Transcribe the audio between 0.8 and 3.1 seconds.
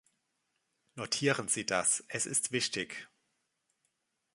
Notieren Sie das; es ist wichtig.